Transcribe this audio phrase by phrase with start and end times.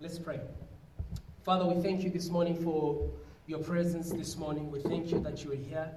[0.00, 0.38] Let's pray.
[1.42, 3.10] Father, we thank you this morning for
[3.48, 4.70] your presence this morning.
[4.70, 5.90] We thank you that you are here.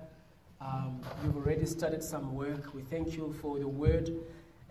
[0.59, 2.73] Um, you've already started some work.
[2.73, 4.11] We thank you for the word,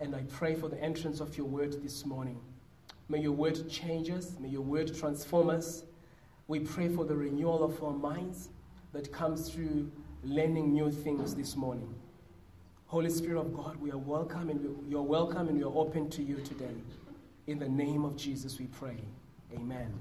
[0.01, 2.41] and I pray for the entrance of your word this morning.
[3.07, 5.85] May your word change us, may your word transform us.
[6.49, 8.49] We pray for the renewal of our minds
[8.91, 9.89] that comes through
[10.25, 11.95] learning new things this morning.
[12.87, 16.21] Holy Spirit of God, we are welcome and you're welcome and we are open to
[16.21, 16.75] you today.
[17.47, 18.97] In the name of Jesus, we pray.
[19.53, 19.91] Amen.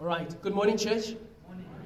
[0.00, 0.40] All right.
[0.40, 1.14] Good morning, church.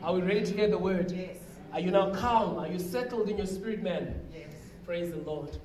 [0.05, 1.11] Are we ready to hear the word?
[1.11, 1.37] Yes.
[1.73, 2.59] Are you now calm?
[2.59, 4.21] Are you settled in your spirit, man?
[4.33, 4.53] Yes.
[4.87, 5.59] Praise the Lord.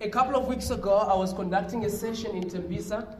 [0.00, 3.18] A couple of weeks ago, I was conducting a session in Tembisa.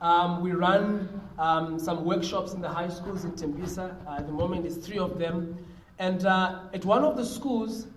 [0.00, 3.94] Um, we run um, some workshops in the high schools in Tembisa.
[4.06, 5.58] Uh, at the moment, it's three of them.
[5.98, 7.88] And uh, at one of the schools,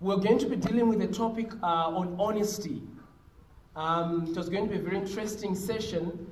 [0.00, 2.80] we're going to be dealing with a topic uh, on honesty.
[3.76, 6.31] Um, it was going to be a very interesting session.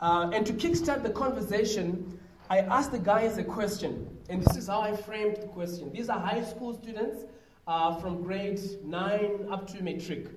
[0.00, 2.18] Uh, and to kickstart the conversation,
[2.48, 4.08] I asked the guys a question.
[4.30, 5.92] And this is how I framed the question.
[5.92, 7.24] These are high school students
[7.66, 10.28] uh, from grade 9 up to matric.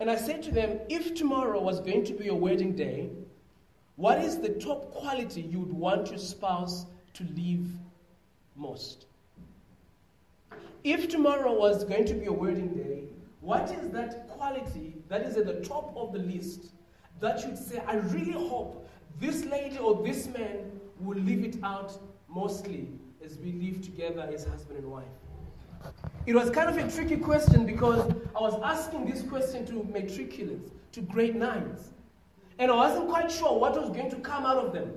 [0.00, 3.10] And I said to them, if tomorrow was going to be your wedding day,
[3.96, 7.68] what is the top quality you would want your spouse to leave
[8.56, 9.06] most?
[10.82, 13.04] If tomorrow was going to be your wedding day,
[13.40, 16.72] what is that quality that is at the top of the list
[17.20, 18.88] that you'd say, I really hope
[19.20, 20.70] this lady or this man
[21.00, 21.98] will leave it out
[22.28, 22.88] mostly
[23.24, 25.04] as we live together as husband and wife?
[26.26, 30.70] It was kind of a tricky question because I was asking this question to matriculants,
[30.92, 31.90] to grade nines.
[32.58, 34.92] And I wasn't quite sure what was going to come out of them.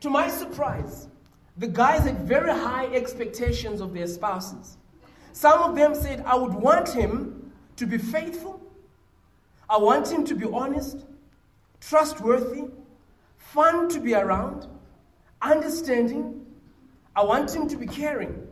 [0.00, 1.08] To my surprise,
[1.56, 4.76] the guys had very high expectations of their spouses.
[5.32, 8.60] Some of them said, I would want him to be faithful,
[9.68, 11.04] I want him to be honest,
[11.80, 12.64] trustworthy,
[13.56, 14.66] fun to be around,
[15.40, 16.44] understanding.
[17.16, 18.46] I want him to be caring.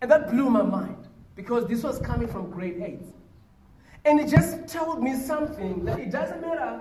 [0.00, 3.00] And that blew my mind because this was coming from grade 8.
[4.06, 6.80] And it just told me something that it doesn't matter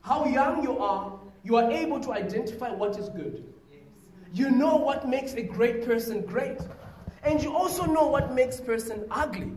[0.00, 1.12] how young you are,
[1.44, 3.44] you are able to identify what is good.
[4.34, 6.58] You know what makes a great person great.
[7.22, 9.52] And you also know what makes person ugly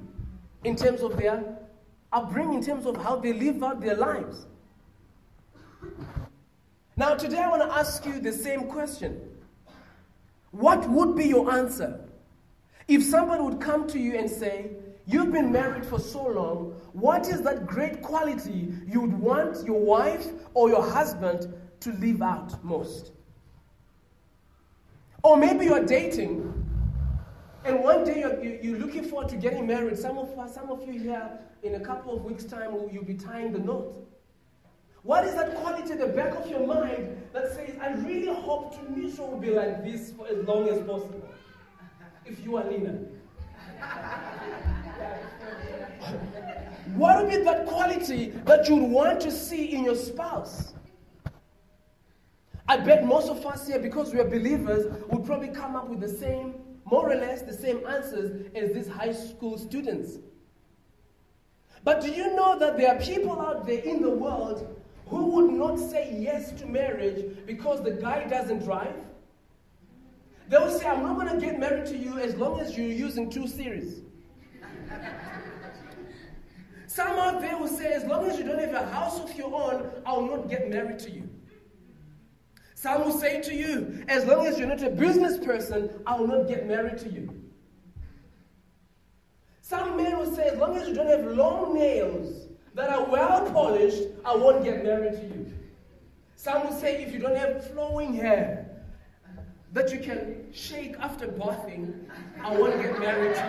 [0.64, 1.58] in terms of their
[2.12, 4.46] upbringing, in terms of how they live out their lives.
[6.98, 9.20] Now, today I want to ask you the same question.
[10.52, 12.00] What would be your answer
[12.88, 14.72] if somebody would come to you and say,
[15.08, 19.80] You've been married for so long, what is that great quality you would want your
[19.80, 20.26] wife
[20.56, 23.12] or your husband to live out most?
[25.22, 26.52] Or maybe you're dating,
[27.66, 29.98] and one day you're, you're looking forward to getting married.
[29.98, 33.52] Some of some of you here, in a couple of weeks' time, you'll be tying
[33.52, 33.94] the knot.
[35.06, 38.76] What is that quality at the back of your mind that says, I really hope
[38.76, 41.30] to meet will be like this for as long as possible?
[42.26, 42.98] If you are Nina.
[46.96, 50.74] what would be that quality that you'd want to see in your spouse?
[52.68, 56.00] I bet most of us here, because we are believers, would probably come up with
[56.02, 60.18] the same, more or less, the same answers as these high school students.
[61.84, 65.52] But do you know that there are people out there in the world who would
[65.52, 68.96] not say yes to marriage because the guy doesn't drive?
[70.50, 73.30] They'll say, I'm not going to get married to you as long as you're using
[73.30, 74.02] two series.
[76.88, 79.54] Some out there will say, as long as you don't have a house of your
[79.54, 81.30] own, I'll not get married to you.
[82.76, 86.28] Some will say to you, as long as you're not a business person, I will
[86.28, 87.42] not get married to you.
[89.62, 92.45] Some men will say, as long as you don't have long nails
[92.76, 95.52] that are well polished, I won't get married to you.
[96.36, 98.70] Some will say, if you don't have flowing hair
[99.72, 102.08] that you can shake after bathing,
[102.44, 103.48] I won't get married to you.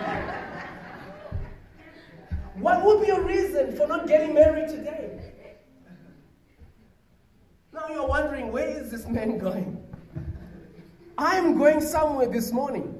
[2.62, 5.20] What would be your reason for not getting married today?
[7.72, 9.82] Now you're wondering, where is this man going?
[11.18, 12.94] I'm going somewhere this morning.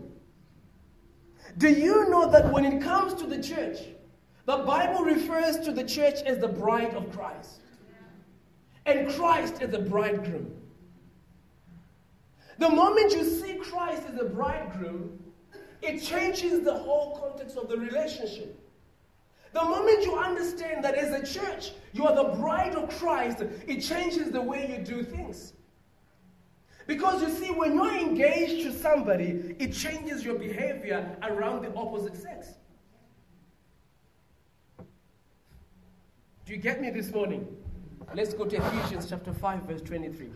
[1.56, 3.79] Do you know that when it comes to the church,
[4.47, 7.61] the Bible refers to the church as the bride of Christ,
[8.87, 10.57] and Christ as the bridegroom?
[12.59, 15.19] The moment you see Christ as the bridegroom,
[15.83, 18.59] it changes the whole context of the relationship.
[19.53, 23.81] The moment you understand that as a church, you are the bride of Christ, it
[23.81, 25.55] changes the way you do things.
[26.87, 32.17] Because you see, when you're engaged to somebody, it changes your behavior around the opposite
[32.17, 32.49] sex.
[36.47, 37.45] Do you get me this morning?
[38.15, 40.31] Let's go to Ephesians chapter 5, verse 23.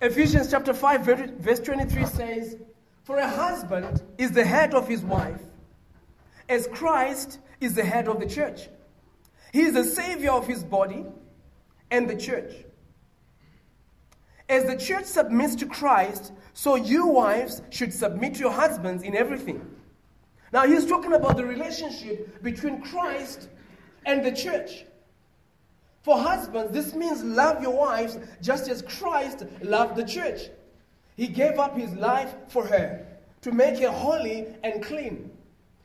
[0.00, 1.00] Ephesians chapter 5,
[1.40, 2.56] verse 23 says,
[3.02, 5.40] For a husband is the head of his wife,
[6.48, 8.68] as Christ is the head of the church.
[9.52, 11.04] He is the savior of his body
[11.90, 12.52] and the church.
[14.48, 19.16] As the church submits to Christ, so you wives should submit to your husbands in
[19.16, 19.73] everything.
[20.54, 23.48] Now he's talking about the relationship between Christ
[24.06, 24.84] and the church.
[26.04, 30.42] For husbands, this means love your wives just as Christ loved the church.
[31.16, 33.04] He gave up his life for her
[33.42, 35.28] to make her holy and clean,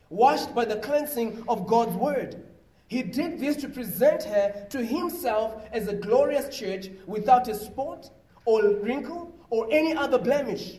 [0.08, 2.40] washed by the cleansing of God's word.
[2.86, 8.08] He did this to present her to himself as a glorious church without a spot
[8.44, 10.78] or wrinkle or any other blemish.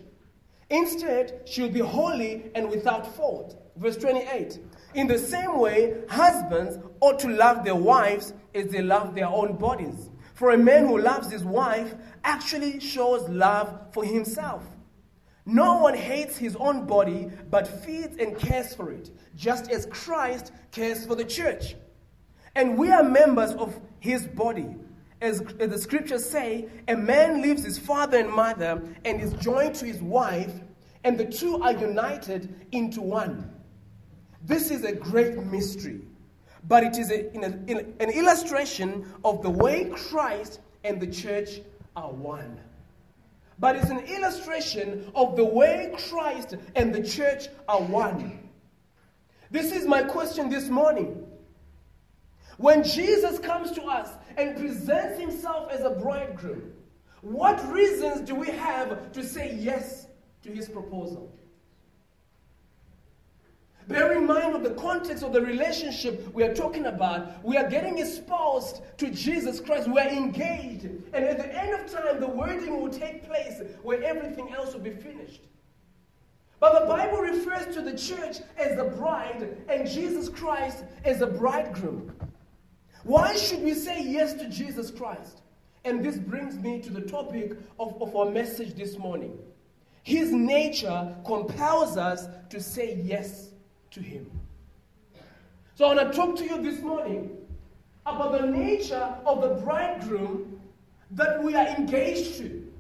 [0.71, 3.61] Instead, she'll be holy and without fault.
[3.75, 4.57] Verse 28.
[4.93, 9.57] In the same way, husbands ought to love their wives as they love their own
[9.57, 10.09] bodies.
[10.33, 14.63] For a man who loves his wife actually shows love for himself.
[15.45, 20.53] No one hates his own body, but feeds and cares for it, just as Christ
[20.71, 21.75] cares for the church.
[22.55, 24.75] And we are members of his body.
[25.21, 29.75] As, as the scriptures say, a man leaves his father and mother and is joined
[29.75, 30.51] to his wife,
[31.03, 33.53] and the two are united into one.
[34.43, 36.01] This is a great mystery,
[36.67, 41.07] but it is a, in a, in an illustration of the way Christ and the
[41.07, 41.61] church
[41.95, 42.59] are one.
[43.59, 48.49] But it's an illustration of the way Christ and the church are one.
[49.51, 51.27] This is my question this morning.
[52.57, 56.73] When Jesus comes to us and presents himself as a bridegroom,
[57.21, 60.07] what reasons do we have to say yes
[60.43, 61.31] to his proposal?
[63.87, 67.43] Bear in mind of the context of the relationship we are talking about.
[67.43, 69.89] We are getting espoused to Jesus Christ.
[69.89, 70.85] We are engaged.
[70.85, 74.81] And at the end of time, the wedding will take place where everything else will
[74.81, 75.41] be finished.
[76.59, 81.27] But the Bible refers to the church as the bride and Jesus Christ as the
[81.27, 82.15] bridegroom.
[83.03, 85.41] Why should we say yes to Jesus Christ?
[85.83, 89.37] And this brings me to the topic of, of our message this morning.
[90.03, 93.49] His nature compels us to say yes
[93.91, 94.29] to Him.
[95.75, 97.37] So I want to talk to you this morning
[98.05, 100.59] about the nature of the bridegroom
[101.11, 102.71] that we are engaged to.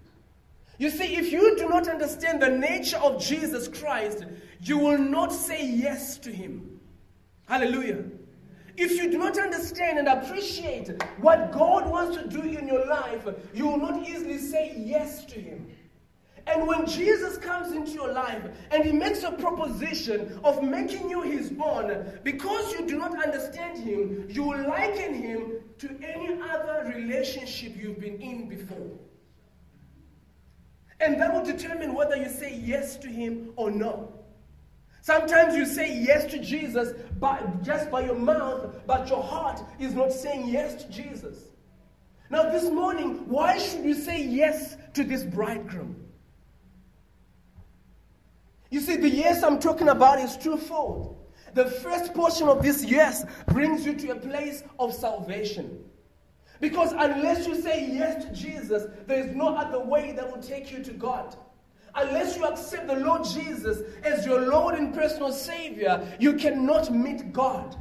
[0.77, 4.25] You see, if you do not understand the nature of Jesus Christ,
[4.61, 6.79] you will not say yes to Him.
[7.47, 8.03] Hallelujah.
[8.83, 10.89] If you do not understand and appreciate
[11.19, 15.39] what God wants to do in your life, you will not easily say yes to
[15.39, 15.67] Him.
[16.47, 18.41] And when Jesus comes into your life
[18.71, 23.77] and he makes a proposition of making you his own, because you do not understand
[23.77, 28.97] him, you will liken him to any other relationship you've been in before.
[30.99, 34.20] And that will determine whether you say yes to him or no.
[35.01, 39.93] Sometimes you say yes to Jesus by, just by your mouth, but your heart is
[39.93, 41.39] not saying yes to Jesus.
[42.29, 45.95] Now, this morning, why should you say yes to this bridegroom?
[48.69, 51.17] You see, the yes I'm talking about is twofold.
[51.55, 55.83] The first portion of this yes brings you to a place of salvation.
[56.61, 60.71] Because unless you say yes to Jesus, there is no other way that will take
[60.71, 61.35] you to God.
[61.95, 67.33] Unless you accept the Lord Jesus as your Lord and personal Savior, you cannot meet
[67.33, 67.75] God.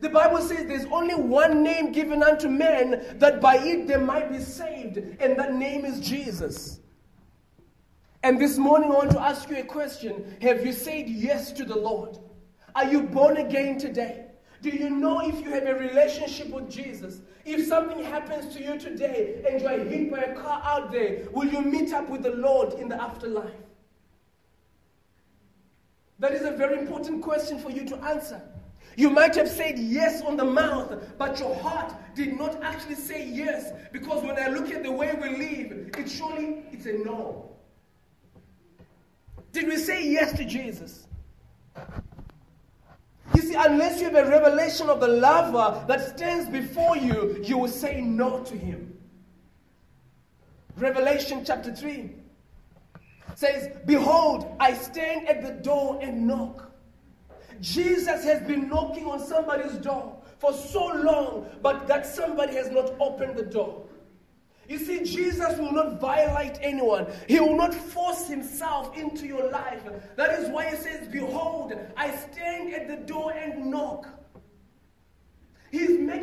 [0.00, 4.32] The Bible says there's only one name given unto men that by it they might
[4.32, 6.80] be saved, and that name is Jesus.
[8.24, 11.64] And this morning, I want to ask you a question Have you said yes to
[11.64, 12.18] the Lord?
[12.74, 14.26] Are you born again today?
[14.62, 17.20] Do you know if you have a relationship with Jesus?
[17.44, 21.26] If something happens to you today and you are hit by a car out there,
[21.32, 23.50] will you meet up with the Lord in the afterlife?
[26.20, 28.40] That is a very important question for you to answer.
[28.96, 33.26] You might have said yes on the mouth, but your heart did not actually say
[33.26, 37.50] yes because when I look at the way we live, it surely it's a no.
[39.50, 41.08] Did we say yes to Jesus?
[43.34, 47.58] You see, unless you have a revelation of the lover that stands before you, you
[47.58, 48.96] will say no to him.
[50.76, 52.10] Revelation chapter 3
[53.34, 56.70] says, Behold, I stand at the door and knock.
[57.60, 62.92] Jesus has been knocking on somebody's door for so long, but that somebody has not
[62.98, 63.86] opened the door.
[64.72, 67.06] You see, Jesus will not violate anyone.
[67.28, 69.82] He will not force himself into your life.
[70.16, 74.08] That is why he says, Behold, I stand at the door and knock.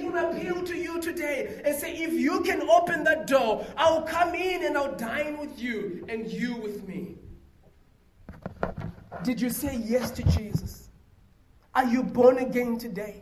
[0.10, 4.34] to appeal to you today and say, if you can open that door, I'll come
[4.34, 7.20] in and I'll dine with you and you with me.
[9.24, 10.90] Did you say yes to Jesus?
[11.76, 13.22] Are you born again today?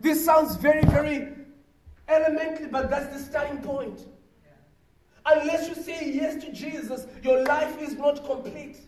[0.00, 1.45] This sounds very, very
[2.08, 4.06] elementary, but that's the starting point.
[5.24, 8.78] Unless you say yes to Jesus, your life is not complete.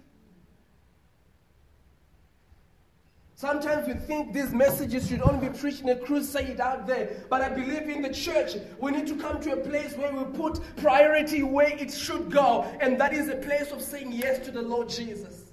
[3.34, 7.24] Sometimes we think these messages should only be preached in a crusade out there.
[7.30, 10.24] But I believe in the church, we need to come to a place where we
[10.36, 12.62] put priority where it should go.
[12.80, 15.52] And that is a place of saying yes to the Lord Jesus.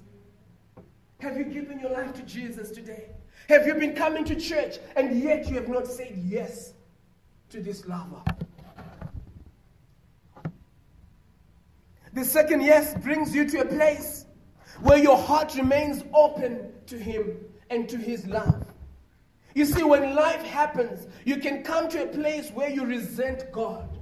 [1.20, 3.10] Have you given your life to Jesus today?
[3.48, 6.72] Have you been coming to church and yet you have not said yes
[7.50, 8.22] to this lover?
[12.12, 14.26] The second yes brings you to a place
[14.80, 17.36] where your heart remains open to Him
[17.70, 18.64] and to his love.
[19.54, 23.98] You see, when life happens, you can come to a place where you resent God.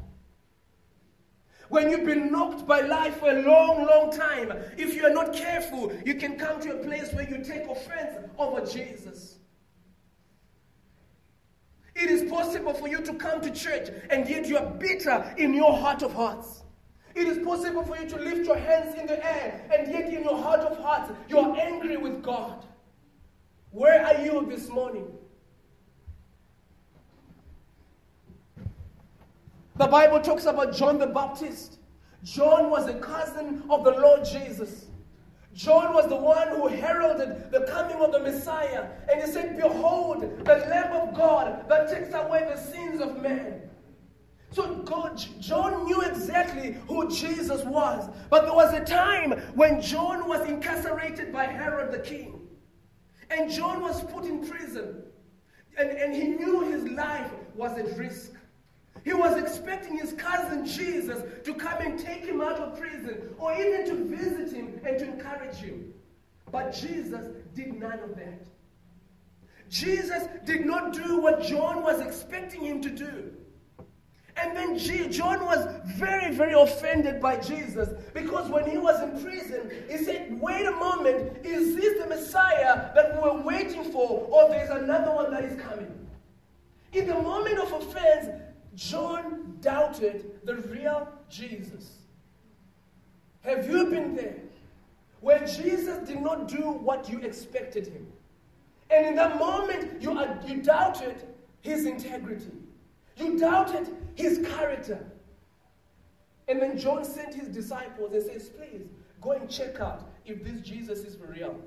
[1.68, 5.32] When you've been knocked by life for a long, long time, if you are not
[5.32, 9.38] careful, you can come to a place where you take offense over Jesus.
[11.94, 15.54] It is possible for you to come to church and yet you are bitter in
[15.54, 16.62] your heart of hearts.
[17.14, 20.24] It is possible for you to lift your hands in the air and yet in
[20.24, 22.64] your heart of hearts you are angry with God.
[23.70, 25.06] Where are you this morning?
[29.76, 31.78] The Bible talks about John the Baptist.
[32.22, 34.83] John was a cousin of the Lord Jesus.
[35.54, 38.88] John was the one who heralded the coming of the Messiah.
[39.10, 43.62] And he said, Behold, the Lamb of God that takes away the sins of men.
[44.50, 48.08] So God, John knew exactly who Jesus was.
[48.30, 52.40] But there was a time when John was incarcerated by Herod the king.
[53.30, 55.02] And John was put in prison.
[55.76, 58.32] And, and he knew his life was at risk.
[59.02, 63.52] He was expecting his cousin Jesus to come and take him out of prison or
[63.54, 65.92] even to visit him and to encourage him.
[66.50, 68.46] But Jesus did none of that.
[69.68, 73.32] Jesus did not do what John was expecting him to do.
[74.36, 74.78] And then
[75.10, 80.40] John was very, very offended by Jesus because when he was in prison, he said,
[80.40, 85.12] Wait a moment, is this the Messiah that we were waiting for, or there's another
[85.12, 86.08] one that is coming?
[86.92, 88.28] In the moment of offense,
[88.74, 91.98] John doubted the real Jesus.
[93.42, 94.36] Have you been there?
[95.20, 98.06] Where Jesus did not do what you expected him.
[98.90, 101.16] And in that moment, you, you doubted
[101.62, 102.50] his integrity.
[103.16, 105.04] You doubted his character.
[106.48, 108.82] And then John sent his disciples and says, Please
[109.20, 111.58] go and check out if this Jesus is real.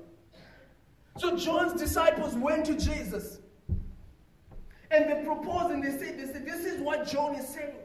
[1.16, 3.40] So John's disciples went to Jesus.
[4.90, 7.76] And they propose and they say, they said, This is what John is saying.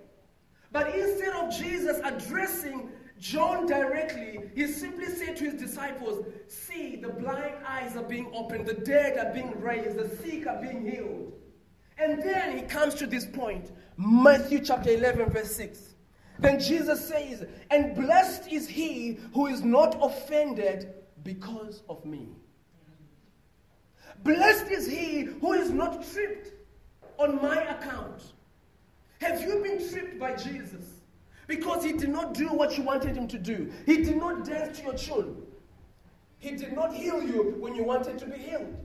[0.71, 7.09] But instead of Jesus addressing John directly, he simply said to his disciples, See, the
[7.09, 11.33] blind eyes are being opened, the dead are being raised, the sick are being healed.
[11.97, 15.93] And then he comes to this point Matthew chapter 11, verse 6.
[16.39, 20.93] Then Jesus says, And blessed is he who is not offended
[21.23, 22.29] because of me.
[24.23, 26.51] Blessed is he who is not tripped
[27.23, 28.33] on my account.
[29.21, 30.99] Have you been tripped by Jesus?
[31.47, 33.71] Because he did not do what you wanted him to do.
[33.85, 35.41] He did not dance to your tune.
[36.39, 38.75] He did not heal you when you wanted to be healed.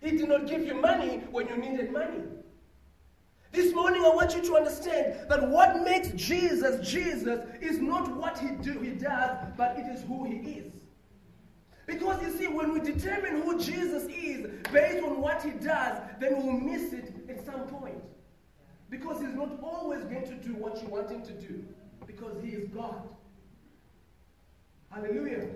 [0.00, 2.22] He did not give you money when you needed money.
[3.52, 8.38] This morning, I want you to understand that what makes Jesus Jesus is not what
[8.38, 10.72] he do he does, but it is who he is.
[11.88, 16.36] Because you see, when we determine who Jesus is based on what he does, then
[16.36, 17.96] we'll miss it at some point.
[18.90, 21.64] Because he's not always going to do what you want him to do,
[22.06, 23.08] because he is God.
[24.92, 25.48] Hallelujah.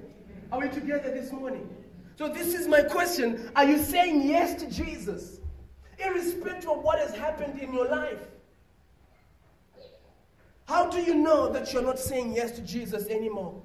[0.51, 1.69] Are we together this morning?
[2.17, 5.39] So, this is my question Are you saying yes to Jesus?
[5.99, 8.19] irrespective of what has happened in your life.
[10.67, 13.63] How do you know that you're not saying yes to Jesus anymore?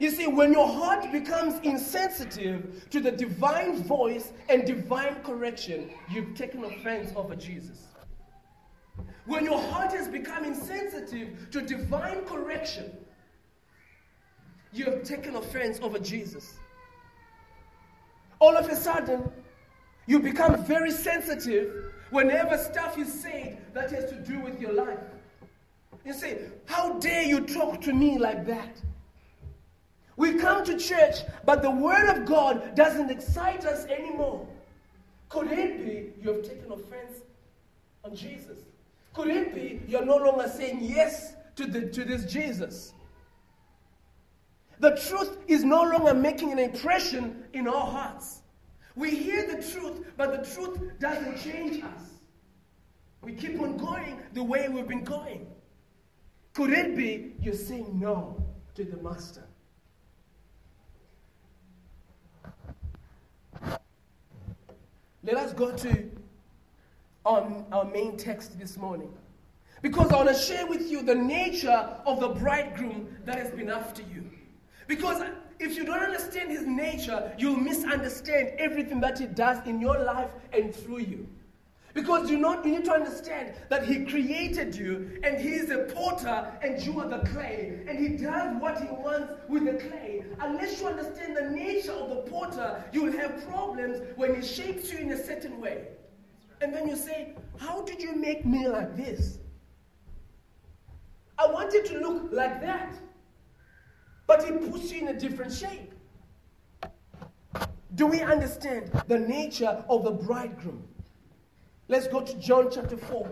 [0.00, 6.34] You see, when your heart becomes insensitive to the divine voice and divine correction, you've
[6.34, 7.86] taken offense over Jesus.
[9.26, 12.90] When your heart has become insensitive to divine correction,
[14.72, 16.54] you have taken offense over Jesus.
[18.38, 19.30] All of a sudden,
[20.06, 24.98] you become very sensitive whenever stuff is said that has to do with your life.
[26.06, 28.80] You say, How dare you talk to me like that?
[30.20, 31.14] We come to church,
[31.46, 34.46] but the Word of God doesn't excite us anymore.
[35.30, 37.22] Could it be you have taken offense
[38.04, 38.58] on Jesus?
[39.14, 42.92] Could it be you're no longer saying yes to, the, to this Jesus?
[44.78, 48.42] The truth is no longer making an impression in our hearts.
[48.96, 52.02] We hear the truth, but the truth doesn't change us.
[53.22, 55.46] We keep on going the way we've been going.
[56.52, 59.46] Could it be you're saying no to the Master?
[65.22, 66.10] Let us go to
[67.26, 69.12] our, our main text this morning.
[69.82, 71.70] Because I want to share with you the nature
[72.06, 74.24] of the bridegroom that has been after you.
[74.86, 75.22] Because
[75.58, 80.30] if you don't understand his nature, you'll misunderstand everything that he does in your life
[80.52, 81.28] and through you.
[81.92, 86.52] Because you, you need to understand that He created you and He is a potter
[86.62, 87.80] and you are the clay.
[87.88, 90.24] And He does what He wants with the clay.
[90.40, 94.92] Unless you understand the nature of the potter, you will have problems when He shapes
[94.92, 95.88] you in a certain way.
[96.60, 99.38] And then you say, How did you make me like this?
[101.38, 102.94] I wanted to look like that.
[104.26, 105.92] But He puts you in a different shape.
[107.96, 110.84] Do we understand the nature of the bridegroom?
[111.90, 113.28] Let's go to John chapter 4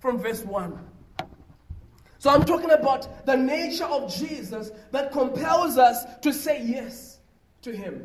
[0.00, 0.78] from verse 1.
[2.18, 7.20] So I'm talking about the nature of Jesus that compels us to say yes
[7.62, 8.04] to him.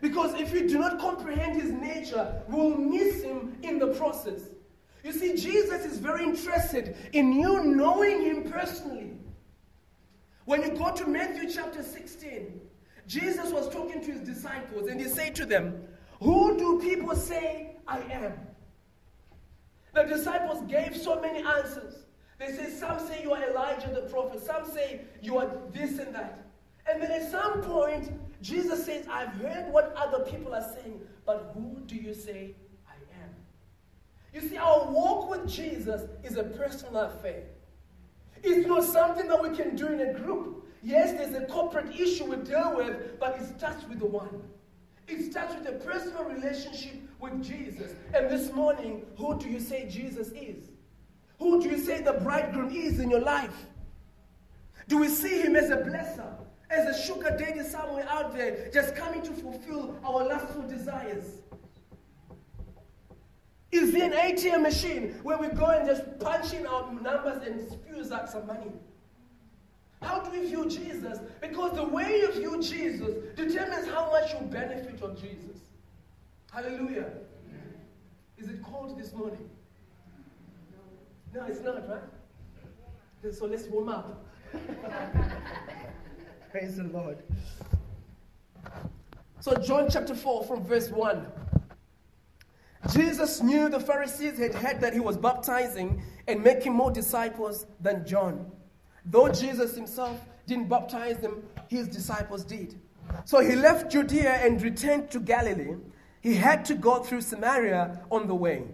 [0.00, 4.40] Because if we do not comprehend his nature, we'll miss him in the process.
[5.04, 9.12] You see, Jesus is very interested in you knowing him personally.
[10.46, 12.62] When you go to Matthew chapter 16,
[13.06, 15.82] Jesus was talking to his disciples and he said to them,
[16.20, 18.34] Who do people say I am.
[19.94, 22.04] The disciples gave so many answers.
[22.38, 26.14] They say, Some say you are Elijah the prophet, some say you are this and
[26.14, 26.44] that.
[26.86, 31.52] And then at some point, Jesus says, I've heard what other people are saying, but
[31.54, 32.54] who do you say
[32.88, 33.30] I am?
[34.32, 37.44] You see, our walk with Jesus is a personal affair.
[38.42, 40.66] It's not something that we can do in a group.
[40.82, 44.42] Yes, there's a corporate issue we deal with, but it starts with the one.
[45.08, 47.94] It starts with a personal relationship with Jesus.
[48.12, 50.70] And this morning, who do you say Jesus is?
[51.38, 53.66] Who do you say the bridegroom is in your life?
[54.86, 56.30] Do we see him as a blesser,
[56.70, 61.40] as a sugar daddy somewhere out there, just coming to fulfill our lustful desires?
[63.70, 67.70] Is he an ATM machine where we go and just punch in our numbers and
[67.70, 68.72] spews out some money?
[70.02, 71.18] How do we view Jesus?
[71.40, 75.56] Because the way you view Jesus determines how much you benefit from Jesus.
[76.52, 77.10] Hallelujah.
[78.36, 79.48] Is it cold this morning?
[81.34, 83.34] No, it's not, right?
[83.34, 84.24] So let's warm up.
[86.50, 87.18] Praise the Lord.
[89.40, 91.26] So, John chapter 4, from verse 1.
[92.92, 98.06] Jesus knew the Pharisees had heard that he was baptizing and making more disciples than
[98.06, 98.50] John.
[99.10, 102.74] Though Jesus himself didn't baptize them, his disciples did.
[103.24, 105.76] So he left Judea and returned to Galilee.
[106.20, 108.64] He had to go through Samaria on the way.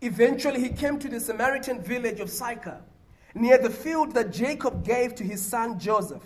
[0.00, 2.82] Eventually, he came to the Samaritan village of Sychar,
[3.34, 6.22] near the field that Jacob gave to his son Joseph.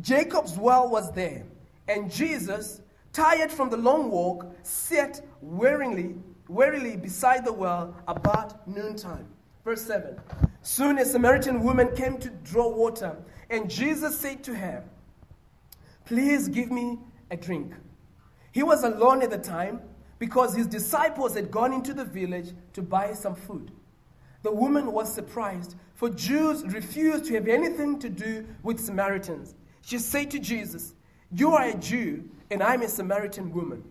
[0.00, 1.44] Jacob's well was there,
[1.88, 2.80] and Jesus,
[3.12, 6.14] tired from the long walk, sat wearily,
[6.48, 9.26] wearily beside the well about noontime.
[9.64, 10.16] Verse 7.
[10.66, 13.16] Soon a Samaritan woman came to draw water,
[13.50, 14.82] and Jesus said to her,
[16.06, 16.98] Please give me
[17.30, 17.72] a drink.
[18.50, 19.80] He was alone at the time
[20.18, 23.70] because his disciples had gone into the village to buy some food.
[24.42, 29.54] The woman was surprised, for Jews refused to have anything to do with Samaritans.
[29.82, 30.94] She said to Jesus,
[31.30, 33.84] You are a Jew, and I'm a Samaritan woman.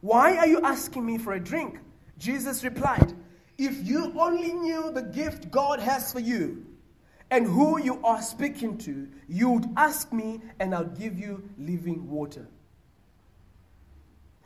[0.00, 1.78] Why are you asking me for a drink?
[2.18, 3.14] Jesus replied,
[3.58, 6.64] if you only knew the gift God has for you
[7.30, 12.08] and who you are speaking to, you would ask me and I'll give you living
[12.08, 12.46] water.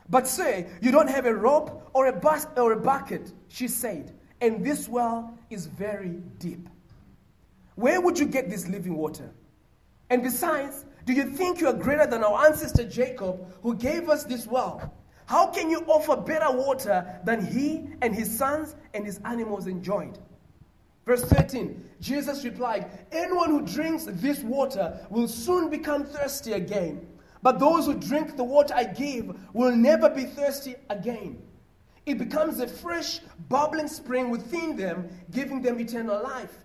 [0.08, 4.12] But say, you don't have a rope or a, bus- or a bucket, she said,
[4.40, 6.68] and this well is very deep.
[7.76, 9.30] Where would you get this living water?
[10.08, 14.24] And besides, do you think you are greater than our ancestor Jacob, who gave us
[14.24, 14.92] this well?
[15.30, 20.18] How can you offer better water than he and his sons and his animals enjoyed?
[21.06, 27.06] Verse 13 Jesus replied, Anyone who drinks this water will soon become thirsty again.
[27.42, 31.40] But those who drink the water I give will never be thirsty again.
[32.06, 36.56] It becomes a fresh, bubbling spring within them, giving them eternal life.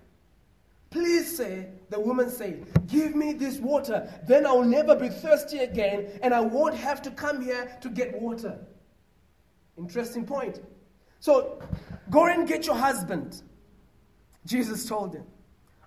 [0.90, 6.20] Please say, the woman said, Give me this water, then I'll never be thirsty again,
[6.22, 8.58] and I won't have to come here to get water.
[9.78, 10.62] Interesting point.
[11.20, 11.60] So,
[12.10, 13.42] go and get your husband.
[14.46, 15.26] Jesus told him,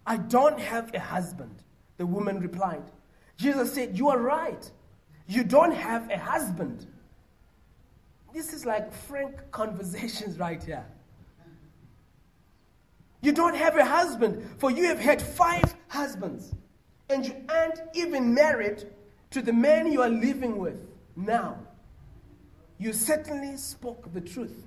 [0.06, 1.62] I don't have a husband.
[1.96, 2.90] The woman replied.
[3.36, 4.70] Jesus said, You are right.
[5.26, 6.86] You don't have a husband.
[8.34, 10.84] This is like frank conversations right here.
[13.20, 16.54] You don't have a husband, for you have had five husbands,
[17.10, 18.84] and you aren't even married
[19.30, 21.58] to the man you are living with now.
[22.78, 24.66] You certainly spoke the truth.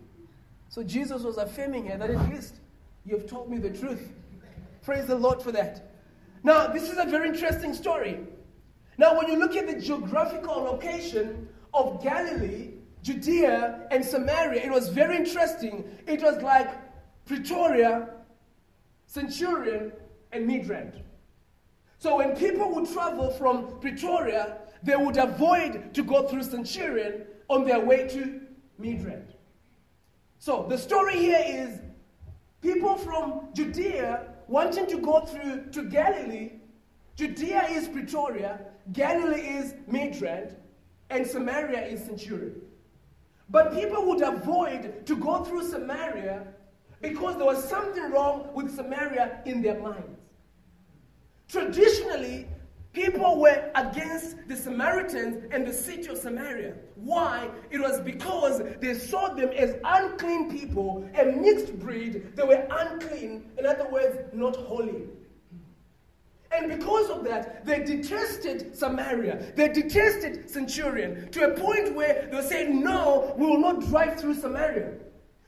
[0.70, 2.56] So Jesus was affirming here that at least
[3.06, 4.12] you have told me the truth.
[4.84, 5.92] Praise the Lord for that.
[6.44, 8.20] Now, this is a very interesting story.
[8.98, 12.72] Now, when you look at the geographical location of Galilee,
[13.04, 15.86] Judea, and Samaria, it was very interesting.
[16.06, 16.70] It was like
[17.26, 18.10] Pretoria,
[19.12, 19.91] Centurion,
[20.32, 21.02] and Midrand.
[21.97, 27.65] So when people would travel from Pretoria, they would avoid to go through Centurion on
[27.65, 28.39] their way to
[28.80, 29.34] Midrand.
[30.39, 31.82] So the story here is
[32.62, 36.54] people from Judea wanting to go through to Galilee.
[37.17, 38.62] Judea is Pretoria,
[38.93, 40.56] Galilee is Midrand,
[41.10, 42.62] and Samaria is Centurion.
[43.50, 46.47] But people would avoid to go through Samaria
[47.02, 50.20] because there was something wrong with Samaria in their minds.
[51.48, 52.48] Traditionally,
[52.94, 56.76] people were against the Samaritans and the city of Samaria.
[56.96, 57.50] Why?
[57.70, 62.36] It was because they saw them as unclean people, a mixed breed.
[62.36, 65.08] They were unclean, in other words, not holy.
[66.54, 69.54] And because of that, they detested Samaria.
[69.56, 74.36] They detested Centurion to a point where they said, No, we will not drive through
[74.36, 74.96] Samaria.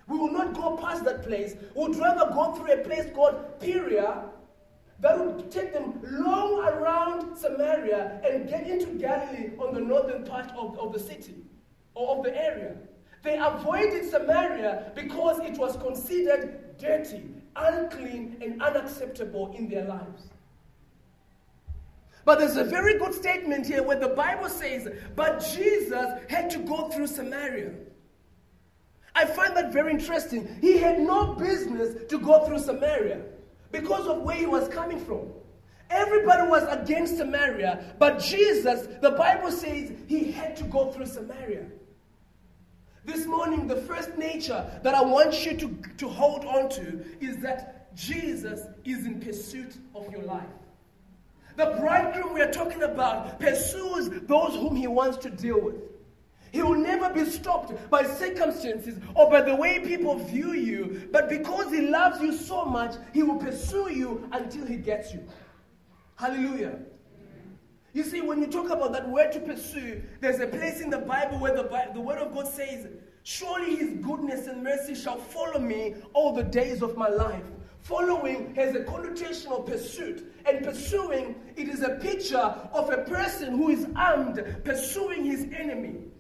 [0.08, 1.56] We will not go past that place.
[1.76, 4.26] We would rather go through a place called Perea
[5.00, 10.52] that would take them long around Samaria and get into Galilee on the northern part
[10.56, 11.36] of, of the city
[11.94, 12.76] or of the area.
[13.22, 17.24] They avoided Samaria because it was considered dirty,
[17.56, 20.30] unclean, and unacceptable in their lives.
[22.26, 26.60] But there's a very good statement here where the Bible says, But Jesus had to
[26.60, 27.72] go through Samaria.
[29.16, 30.58] I find that very interesting.
[30.62, 33.22] He had no business to go through Samaria
[33.72, 35.28] because of where he was coming from.
[35.90, 41.68] Everybody was against Samaria, but Jesus, the Bible says, he had to go through Samaria.
[43.06, 47.38] This morning, the first nature that I want you to, to hold on to is
[47.38, 50.48] that Jesus is in pursuit of your life.
[51.58, 55.76] The bridegroom we are talking about pursues those whom he wants to deal with.
[56.54, 61.10] He will never be stopped by circumstances or by the way people view you.
[61.12, 65.28] But because He loves you so much, He will pursue you until He gets you.
[66.16, 66.78] Hallelujah.
[67.94, 71.00] You see, when you talk about that word to pursue, there's a place in the
[71.00, 72.88] Bible where the, the Word of God says,
[73.24, 77.46] Surely His goodness and mercy shall follow me all the days of my life.
[77.80, 80.32] Following has a connotation of pursuit.
[80.46, 86.13] And pursuing, it is a picture of a person who is armed, pursuing his enemy.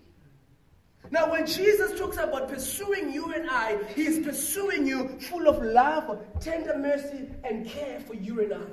[1.12, 5.62] Now, when Jesus talks about pursuing you and I, he is pursuing you full of
[5.62, 8.66] love, tender mercy, and care for you and I.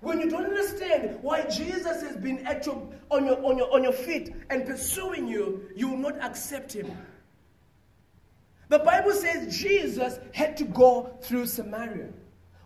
[0.00, 3.82] When you don't understand why Jesus has been at your, on, your, on, your, on
[3.82, 6.90] your feet and pursuing you, you will not accept him.
[8.68, 12.08] The Bible says Jesus had to go through Samaria.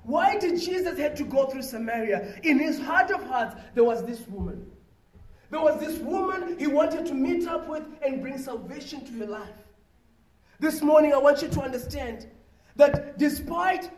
[0.04, 2.40] Why did Jesus had to go through Samaria?
[2.42, 4.70] In his heart of hearts, there was this woman.
[5.50, 9.26] There was this woman he wanted to meet up with and bring salvation to her
[9.26, 9.54] life.
[10.58, 12.26] This morning, I want you to understand
[12.76, 13.90] that despite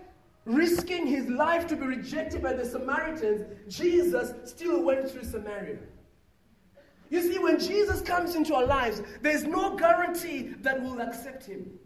[0.45, 5.79] risking his life to be rejected by the Samaritans, Jesus still went through Samaria.
[7.11, 11.79] You see, when Jesus comes into our lives, there's no guarantee that we'll accept him.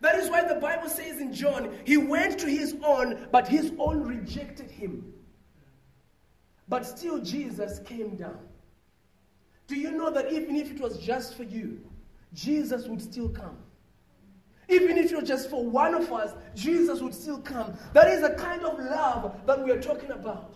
[0.00, 3.72] That is why the Bible says in John, he went to his own, but his
[3.78, 5.12] own rejected him.
[6.70, 8.38] But still, Jesus came down.
[9.66, 11.80] Do you know that even if it was just for you,
[12.32, 13.58] Jesus would still come?
[14.68, 17.76] Even if it was just for one of us, Jesus would still come.
[17.92, 20.54] That is the kind of love that we are talking about.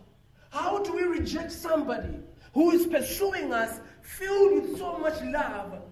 [0.51, 2.17] How do we reject somebody
[2.53, 5.83] who is pursuing us, filled with so much love,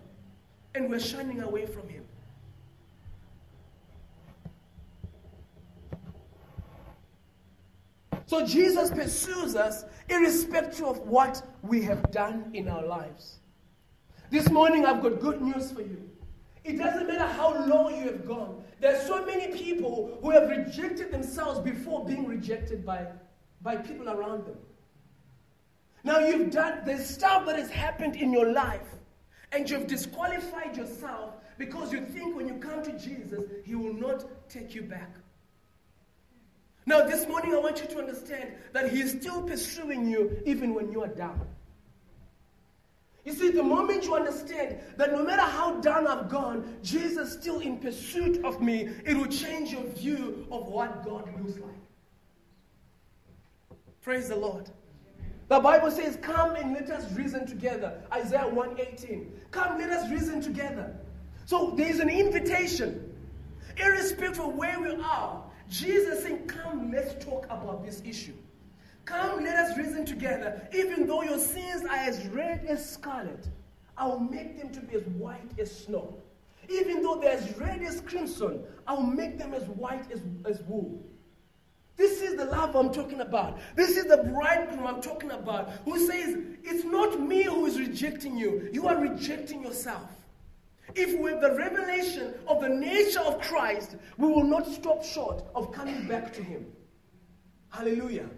[0.76, 2.01] and we're shining away from him?
[8.26, 13.38] So Jesus pursues us irrespective of what we have done in our lives.
[14.30, 16.08] This morning, I've got good news for you.
[16.64, 18.62] It doesn't matter how low you have gone.
[18.80, 23.06] There are so many people who have rejected themselves before being rejected by,
[23.60, 24.56] by people around them.
[26.04, 28.88] Now you've done the stuff that has happened in your life,
[29.52, 34.24] and you've disqualified yourself because you think when you come to Jesus, He will not
[34.48, 35.10] take you back.
[36.84, 40.74] Now, this morning, I want you to understand that He is still pursuing you even
[40.74, 41.46] when you are down.
[43.24, 47.40] You see, the moment you understand that no matter how down I've gone, Jesus is
[47.40, 51.70] still in pursuit of me, it will change your view of what God looks like.
[54.00, 54.68] Praise the Lord.
[55.48, 58.02] The Bible says, Come and let us reason together.
[58.12, 59.30] Isaiah 118.
[59.52, 60.96] Come, let us reason together.
[61.44, 63.08] So there is an invitation.
[63.76, 68.34] Irrespective of where we are, Jesus saying, Come, let's talk about this issue.
[69.06, 70.68] Come, let us reason together.
[70.74, 73.48] Even though your sins are as red as scarlet,
[73.96, 76.14] I will make them to be as white as snow.
[76.68, 80.62] Even though they're as red as crimson, I will make them as white as, as
[80.64, 81.02] wool.
[81.96, 83.58] This is the love I'm talking about.
[83.74, 88.36] This is the bridegroom I'm talking about who says, It's not me who is rejecting
[88.36, 90.10] you, you are rejecting yourself.
[90.94, 95.44] If we have the revelation of the nature of Christ, we will not stop short
[95.54, 96.66] of coming back to Him.
[97.70, 98.28] Hallelujah.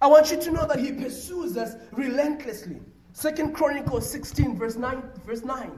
[0.00, 2.80] I want you to know that He pursues us relentlessly.
[3.12, 5.70] Second Chronicles 16, verse 9, verse 9.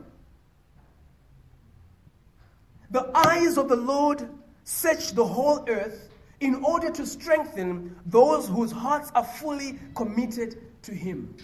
[2.91, 4.29] The eyes of the Lord
[4.65, 6.09] search the whole earth
[6.41, 11.35] in order to strengthen those whose hearts are fully committed to Him.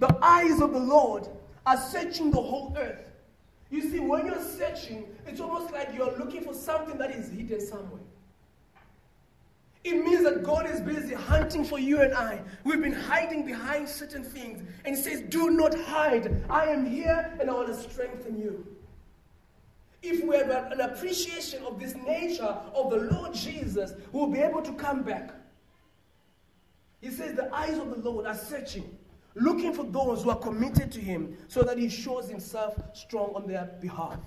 [0.00, 1.28] The eyes of the Lord
[1.66, 3.04] are searching the whole earth.
[3.70, 7.60] You see, when you're searching, it's almost like you're looking for something that is hidden
[7.60, 8.02] somewhere.
[9.84, 12.40] It means that God is busy hunting for you and I.
[12.62, 14.62] We've been hiding behind certain things.
[14.84, 16.44] And He says, Do not hide.
[16.48, 18.64] I am here and I want to strengthen you.
[20.02, 24.62] If we have an appreciation of this nature of the Lord Jesus, we'll be able
[24.62, 25.30] to come back.
[27.00, 28.96] He says, The eyes of the Lord are searching,
[29.34, 33.46] looking for those who are committed to Him so that He shows Himself strong on
[33.46, 34.18] their behalf.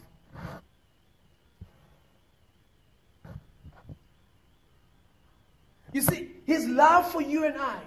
[5.95, 7.79] You see, his love for you and I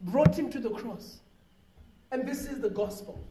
[0.00, 1.18] brought him to the cross.
[2.10, 3.22] And this is the gospel.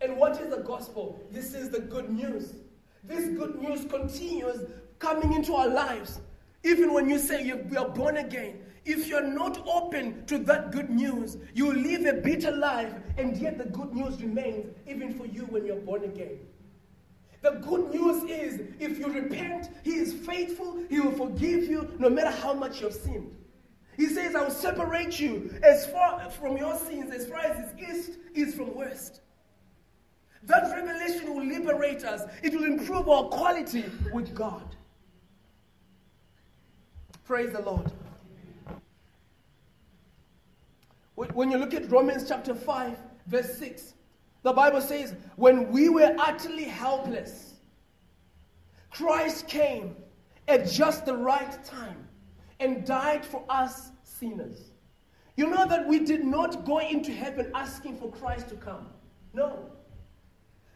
[0.00, 1.24] And what is the gospel?
[1.30, 2.54] This is the good news.
[3.04, 6.20] This good news continues coming into our lives.
[6.64, 10.90] Even when you say you are born again, if you're not open to that good
[10.90, 15.42] news, you live a bitter life, and yet the good news remains even for you
[15.46, 16.38] when you're born again.
[17.42, 22.08] The good news is if you repent, He is faithful, He will forgive you no
[22.08, 23.34] matter how much you've sinned.
[23.96, 28.18] He says, I will separate you as far from your sins as far as east
[28.34, 29.20] is from west.
[30.42, 32.22] That revelation will liberate us.
[32.42, 34.74] It will improve our quality with God.
[37.24, 37.90] Praise the Lord.
[41.14, 43.94] When you look at Romans chapter 5, verse 6,
[44.42, 47.54] the Bible says, When we were utterly helpless,
[48.90, 49.96] Christ came
[50.48, 52.08] at just the right time
[52.60, 54.72] and died for us sinners.
[55.36, 58.86] You know that we did not go into heaven asking for Christ to come.
[59.32, 59.70] No.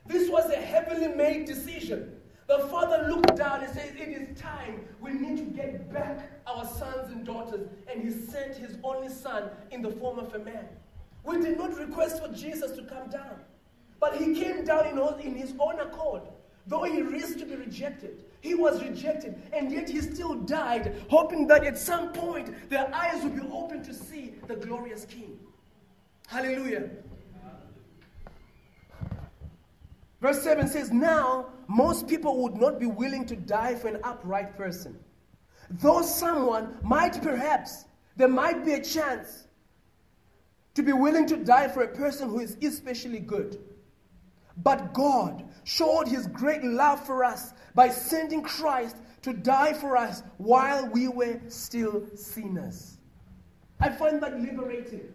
[0.07, 2.18] This was a heavenly made decision.
[2.49, 4.81] The Father looked down and said, It is time.
[5.01, 7.69] We need to get back our sons and daughters.
[7.87, 10.67] And He sent His only Son in the form of a man.
[11.25, 13.41] We did not request for Jesus to come down,
[14.01, 14.87] but He came down
[15.21, 16.23] in His own accord,
[16.67, 18.25] though He risked to be rejected.
[18.41, 23.23] He was rejected, and yet he still died, hoping that at some point their eyes
[23.25, 25.39] would be open to see the glorious King.
[26.29, 26.89] Hallelujah.
[30.21, 34.57] Verse 7 says, Now most people would not be willing to die for an upright
[34.57, 34.99] person.
[35.71, 37.85] Though someone might perhaps,
[38.17, 39.47] there might be a chance
[40.75, 43.59] to be willing to die for a person who is especially good.
[44.63, 50.23] But God showed his great love for us by sending Christ to die for us
[50.39, 52.99] while we were still sinners.
[53.81, 55.13] I find that liberating.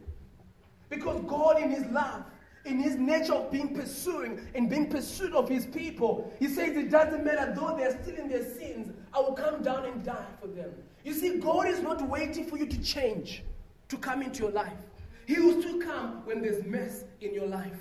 [0.89, 2.23] Because God, in His love,
[2.65, 6.89] in His nature of being pursuing and being pursued of His people, He says it
[6.89, 10.47] doesn't matter though they're still in their sins, I will come down and die for
[10.47, 10.71] them.
[11.03, 13.43] You see, God is not waiting for you to change
[13.89, 14.77] to come into your life.
[15.25, 17.77] He will still come when there's mess in your life.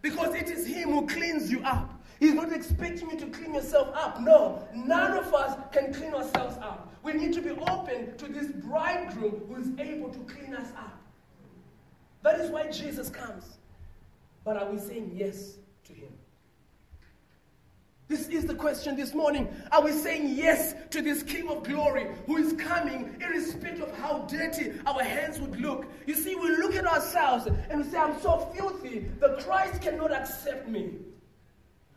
[0.00, 2.02] Because it is Him who cleans you up.
[2.18, 4.20] He's not expecting you to clean yourself up.
[4.20, 6.92] No, none of us can clean ourselves up.
[7.02, 11.00] We need to be open to this bridegroom who is able to clean us up.
[12.22, 13.58] That is why Jesus comes.
[14.44, 16.12] But are we saying yes to him?
[18.08, 19.48] This is the question this morning.
[19.70, 24.26] Are we saying yes to this King of glory who is coming, irrespective of how
[24.28, 25.86] dirty our hands would look?
[26.06, 30.12] You see, we look at ourselves and we say, I'm so filthy that Christ cannot
[30.12, 30.90] accept me.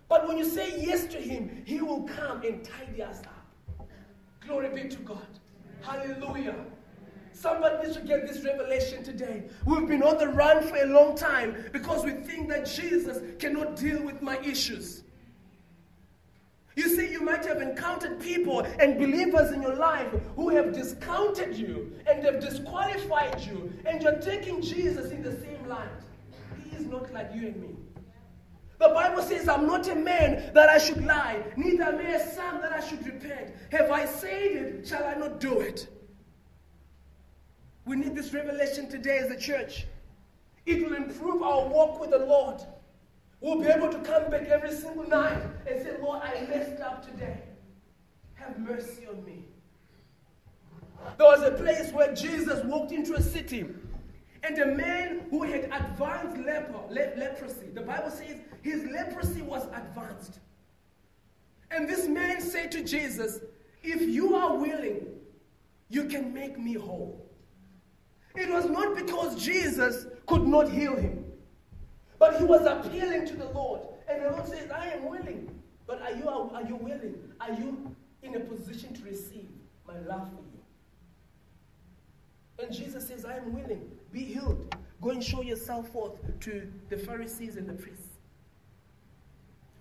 [0.08, 3.89] But when you say yes to Him, He will come and tidy us up.
[4.39, 5.27] Glory be to God.
[5.81, 6.55] Hallelujah.
[7.36, 9.43] Somebody needs to get this revelation today.
[9.65, 13.76] We've been on the run for a long time because we think that Jesus cannot
[13.76, 15.04] deal with my issues.
[16.78, 21.58] You see, you might have encountered people and believers in your life who have discounted
[21.58, 25.89] you and have disqualified you, and you're taking Jesus in the same light.
[26.63, 27.76] He is not like you and me.
[28.80, 32.34] The Bible says, I'm not a man that I should lie, neither am I a
[32.34, 33.54] son that I should repent.
[33.71, 34.88] Have I said it?
[34.88, 35.89] Shall I not do it?
[37.86, 39.86] We need this revelation today as a church.
[40.65, 42.62] It will improve our walk with the Lord.
[43.41, 47.06] We'll be able to come back every single night and say, Lord, I messed up
[47.06, 47.38] today.
[48.34, 49.45] Have mercy on me.
[51.17, 53.65] There was a place where Jesus walked into a city,
[54.41, 59.65] and a man who had advanced leper, le- leprosy, the Bible says his leprosy was
[59.74, 60.39] advanced.
[61.69, 63.39] And this man said to Jesus,
[63.84, 65.06] If you are willing,
[65.89, 67.25] you can make me whole.
[68.36, 71.26] It was not because Jesus could not heal him.
[72.19, 73.82] But he was appealing to the Lord.
[74.08, 75.50] And the Lord says, I am willing.
[75.88, 77.15] But are you, are you willing?
[77.39, 79.50] Are you in a position to receive
[79.88, 80.62] my love for you?
[82.60, 83.91] And Jesus says, I am willing.
[84.12, 84.76] Be healed.
[85.02, 88.08] Go and show yourself forth to the Pharisees and the priests.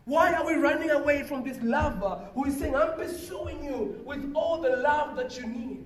[0.05, 4.33] Why are we running away from this lover who is saying, I'm pursuing you with
[4.35, 5.84] all the love that you need?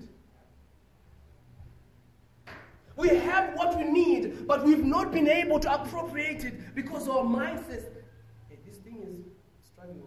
[2.99, 7.23] We have what we need, but we've not been able to appropriate it because our
[7.23, 7.85] mind says,
[8.49, 9.25] hey, this thing is
[9.65, 10.03] struggling.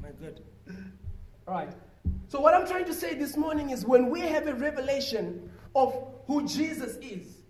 [0.00, 0.40] My God.
[1.48, 1.72] All right.
[2.28, 5.92] So, what I'm trying to say this morning is when we have a revelation of
[6.28, 7.41] who Jesus is,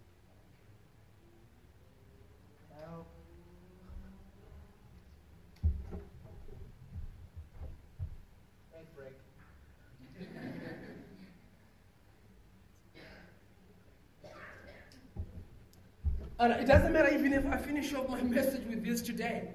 [16.42, 19.48] And it doesn't matter even if I finish off my message with this today.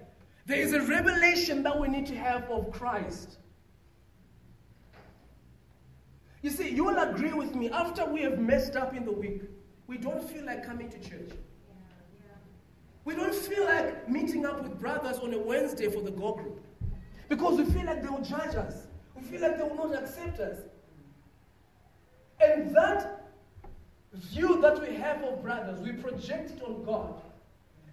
[0.45, 3.39] There is a revelation that we need to have of Christ.
[6.41, 9.41] You see, you will agree with me, after we have messed up in the week,
[9.87, 11.31] we don't feel like coming to church.
[13.03, 16.63] We don't feel like meeting up with brothers on a Wednesday for the go group.
[17.27, 18.87] Because we feel like they will judge us.
[19.13, 20.59] We feel like they will not accept us.
[22.39, 23.26] And that
[24.13, 27.21] view that we have of brothers, we project it on God.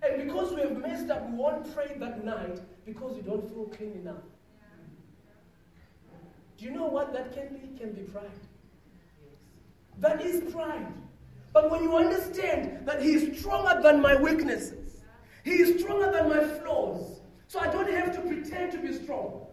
[0.02, 3.66] And because we have messed up, we won't pray that night because we don't feel
[3.66, 4.22] clean enough.
[6.58, 7.60] Do you know what that can be?
[7.60, 8.24] It can be pride.
[9.98, 10.86] That is pride.
[11.52, 15.00] But when you understand that He is stronger than my weaknesses,
[15.44, 19.46] He is stronger than my flaws, so I don't have to pretend to be strong.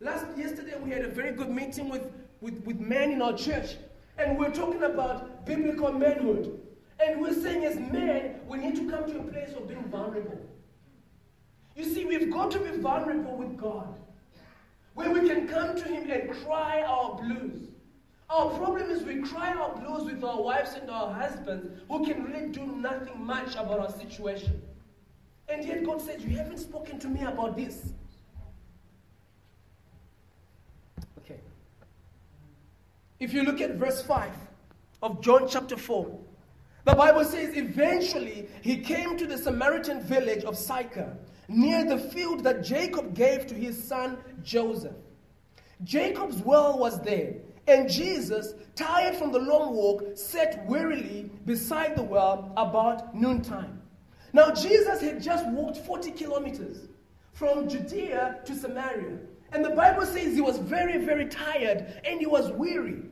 [0.00, 3.76] Last yesterday we had a very good meeting with, with, with men in our church,
[4.20, 6.60] and we're talking about biblical manhood.
[7.04, 10.38] And we're saying, as men, we need to come to a place of being vulnerable.
[11.74, 13.98] You see, we've got to be vulnerable with God,
[14.94, 17.68] where we can come to Him and cry our blues.
[18.28, 22.24] Our problem is we cry our blues with our wives and our husbands who can
[22.24, 24.60] really do nothing much about our situation.
[25.48, 27.92] And yet God says, You haven't spoken to me about this.
[33.20, 34.32] If you look at verse 5
[35.02, 36.18] of John chapter 4,
[36.86, 41.14] the Bible says, Eventually he came to the Samaritan village of Sychar,
[41.46, 44.96] near the field that Jacob gave to his son Joseph.
[45.84, 47.34] Jacob's well was there,
[47.66, 53.82] and Jesus, tired from the long walk, sat wearily beside the well about noontime.
[54.32, 56.88] Now, Jesus had just walked 40 kilometers
[57.32, 59.18] from Judea to Samaria.
[59.52, 63.02] And the Bible says he was very, very tired and he was weary.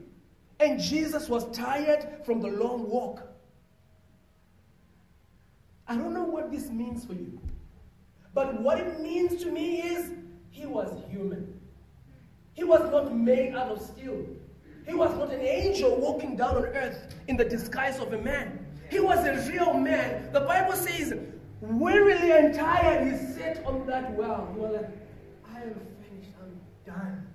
[0.60, 3.22] And Jesus was tired from the long walk.
[5.86, 7.40] I don't know what this means for you.
[8.34, 10.12] But what it means to me is
[10.50, 11.58] he was human.
[12.54, 14.26] He was not made out of steel.
[14.86, 18.66] He was not an angel walking down on earth in the disguise of a man.
[18.90, 20.32] He was a real man.
[20.32, 21.14] The Bible says,
[21.60, 24.48] wearily and tired, he sat on that well.
[24.54, 24.90] He was like,
[25.54, 25.80] I am
[26.88, 27.26] done.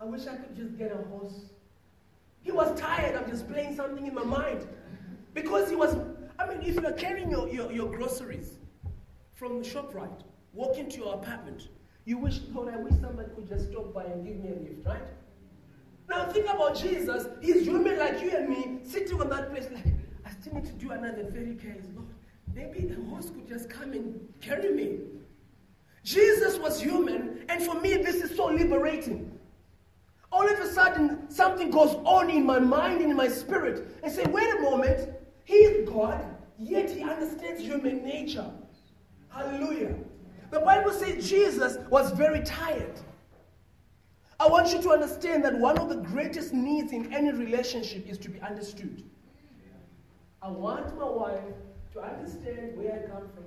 [0.00, 1.50] I wish I could just get a horse.
[2.42, 4.66] He was tired of just playing something in my mind.
[5.34, 5.96] Because he was,
[6.38, 8.58] I mean, if you're carrying your, your, your groceries
[9.34, 10.20] from the shop right,
[10.52, 11.68] walk into your apartment,
[12.04, 14.86] You wish, Lord, I wish somebody could just stop by and give me a lift,
[14.86, 15.02] right?
[16.08, 17.26] Now think about Jesus.
[17.40, 19.84] He's human like you and me, sitting on that place like,
[20.26, 21.86] I still need to do another 30 Ks.
[21.94, 22.08] Lord,
[22.54, 24.98] maybe a horse could just come and carry me.
[26.10, 29.38] Jesus was human, and for me, this is so liberating.
[30.32, 34.12] All of a sudden, something goes on in my mind and in my spirit, and
[34.12, 35.08] say, wait a moment,
[35.44, 36.24] he is God,
[36.58, 38.50] yet he understands human nature.
[39.28, 39.94] Hallelujah.
[40.50, 42.98] The Bible says Jesus was very tired.
[44.40, 48.18] I want you to understand that one of the greatest needs in any relationship is
[48.18, 49.04] to be understood.
[50.42, 51.54] I want my wife
[51.92, 53.44] to understand where I come from,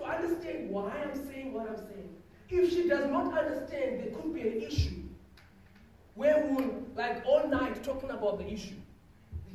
[0.00, 2.08] to understand why I'm saying what I'm saying.
[2.48, 4.96] If she does not understand, there could be an issue
[6.14, 8.74] where we'll, like, all night talking about the issue.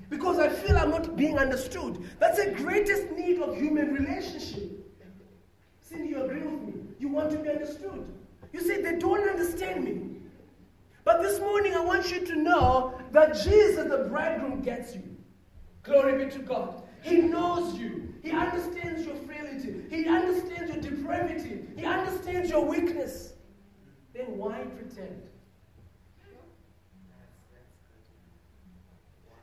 [0.09, 2.09] Because I feel I'm not being understood.
[2.19, 4.71] That's the greatest need of human relationship.
[5.81, 6.73] Cindy, you agree with me?
[6.99, 8.07] You want to be understood.
[8.53, 10.17] You say, they don't understand me.
[11.03, 15.03] But this morning, I want you to know that Jesus, the bridegroom, gets you.
[15.83, 16.83] Glory be to God.
[17.01, 18.04] He knows you.
[18.25, 19.83] He understands your frailty.
[19.87, 21.59] He understands your depravity.
[21.77, 23.33] He understands your weakness.
[24.15, 25.21] Then why pretend?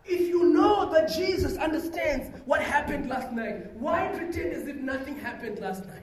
[0.04, 5.16] If you know that Jesus understands what happened last night, why pretend as if nothing
[5.16, 6.02] happened last night?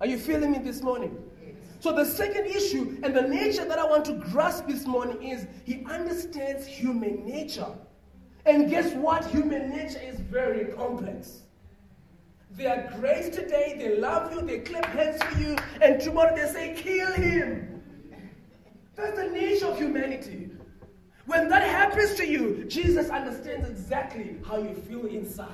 [0.00, 1.18] Are you feeling me this morning?
[1.80, 5.48] So, the second issue and the nature that I want to grasp this morning is
[5.64, 7.74] he understands human nature.
[8.48, 9.26] And guess what?
[9.26, 11.42] Human nature is very complex.
[12.52, 16.50] They are great today, they love you, they clap hands for you, and tomorrow they
[16.50, 17.82] say, kill him.
[18.96, 20.50] That's the nature of humanity.
[21.26, 25.52] When that happens to you, Jesus understands exactly how you feel inside.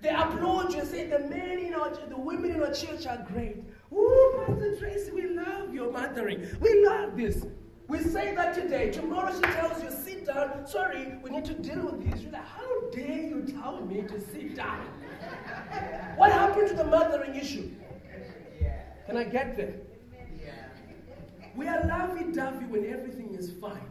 [0.00, 3.26] They applaud you and say, the men in our, the women in our church are
[3.32, 3.56] great.
[3.92, 6.48] Ooh, Pastor Tracy, we love your mothering.
[6.60, 7.44] We love this.
[7.90, 8.92] We say that today.
[8.92, 10.64] Tomorrow she tells you, sit down.
[10.64, 12.22] Sorry, we need to deal with this.
[12.22, 14.86] You're like, how dare you tell me to sit down?
[16.14, 17.68] what happened to the mothering issue?
[19.06, 19.74] Can I get there?
[21.56, 23.90] We are lovey-dovey when everything is fine.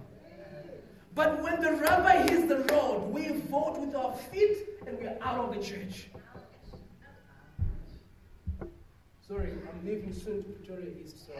[1.14, 5.18] But when the rubber hits the road, we vote with our feet and we are
[5.22, 6.08] out of the church.
[9.30, 11.28] Sorry, I'm leaving soon to Victoria East.
[11.28, 11.34] So.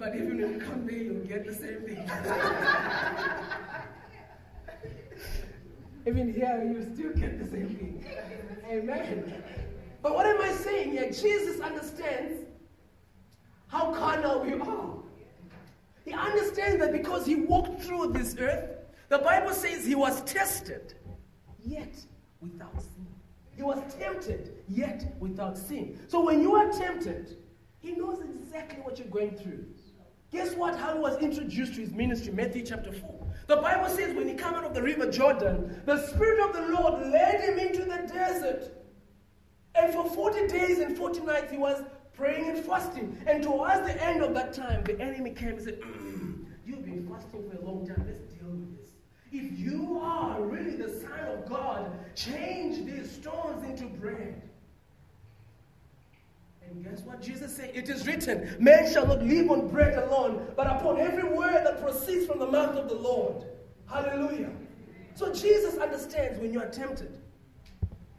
[0.00, 2.10] but even when you come there, you'll get the same thing.
[6.08, 8.04] even here, you still get the same thing.
[8.68, 9.44] Amen.
[10.02, 11.12] But what am I saying here?
[11.12, 12.46] Jesus understands
[13.68, 14.94] how carnal we are.
[16.04, 18.71] He understands that because he walked through this earth,
[19.12, 20.94] the Bible says he was tested,
[21.62, 21.94] yet
[22.40, 23.06] without sin.
[23.54, 26.00] He was tempted, yet without sin.
[26.08, 27.36] So when you are tempted,
[27.78, 29.66] he knows exactly what you're going through.
[30.30, 30.78] Guess what?
[30.78, 33.26] How he was introduced to his ministry, Matthew chapter 4.
[33.48, 36.80] The Bible says when he came out of the river Jordan, the Spirit of the
[36.80, 38.72] Lord led him into the desert.
[39.74, 41.84] And for 40 days and 40 nights, he was
[42.14, 43.22] praying and fasting.
[43.26, 47.06] And towards the end of that time, the enemy came and said, mm, You've been
[47.06, 48.06] fasting for a long time.
[48.06, 48.92] Let's deal with this.
[49.34, 54.40] If you are really the Son of God, change these stones into bread.
[56.66, 57.72] And guess what Jesus said?
[57.74, 61.82] It is written, Man shall not live on bread alone, but upon every word that
[61.82, 63.44] proceeds from the mouth of the Lord.
[63.86, 64.50] Hallelujah.
[65.14, 67.18] So Jesus understands when you are tempted.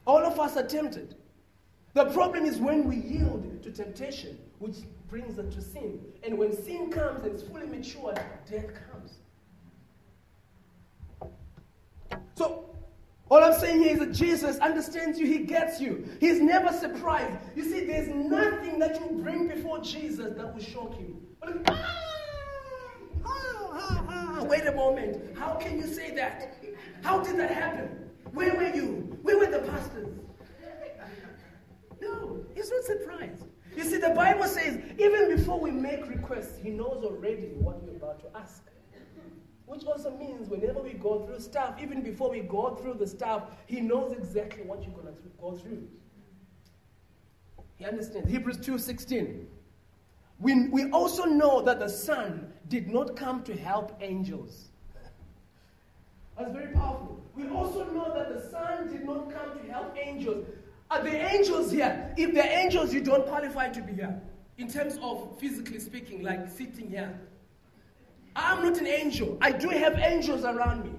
[0.06, 1.16] All of us are tempted.
[1.94, 4.78] The problem is when we yield to temptation, which
[5.10, 6.00] brings us to sin.
[6.24, 8.20] And when sin comes and it's fully matured,
[8.50, 9.18] death comes.
[12.36, 12.74] So,
[13.34, 16.08] all I'm saying here is that Jesus understands you, He gets you.
[16.20, 17.36] He's never surprised.
[17.56, 21.20] You see, there's nothing that you bring before Jesus that will shock him.
[24.48, 25.36] Wait a moment.
[25.36, 26.64] How can you say that?
[27.02, 28.08] How did that happen?
[28.34, 29.18] Where were you?
[29.24, 30.10] Where were the pastors?
[32.02, 33.46] No, he's not surprised.
[33.76, 37.96] You see, the Bible says even before we make requests, he knows already what we're
[37.96, 38.62] about to ask.
[39.74, 43.46] Which also means whenever we go through stuff, even before we go through the stuff,
[43.66, 45.88] he knows exactly what you're going to go through.
[47.78, 48.30] He understands.
[48.30, 49.46] Hebrews 2.16.
[50.40, 54.70] We, we also know that the Son did not come to help angels.
[56.38, 57.24] That's very powerful.
[57.36, 60.46] We also know that the Son did not come to help angels.
[60.92, 62.14] Are the angels here?
[62.16, 64.22] If they're angels, you don't qualify to be here.
[64.60, 67.20] In terms of physically speaking, like sitting here.
[68.36, 69.38] I'm not an angel.
[69.42, 70.92] I do have angels around me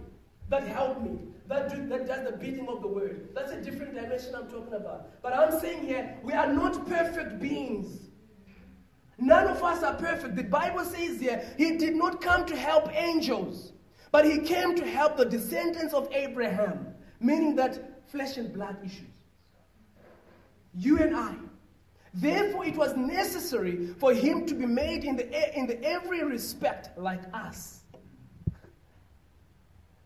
[0.51, 1.19] that help me,
[1.49, 3.29] that, do, that does the beating of the word.
[3.35, 5.23] That's a different dimension I'm talking about.
[5.23, 8.11] But I'm saying here, we are not perfect beings.
[9.19, 10.37] None of us are perfect.
[10.37, 13.73] The Bible says here, He did not come to help angels,
[14.11, 19.07] but He came to help the descendants of Abraham, meaning that flesh and blood issues.
[20.77, 21.35] You and I.
[22.15, 26.97] Therefore, it was necessary for Him to be made in, the, in the every respect
[26.97, 27.85] like us.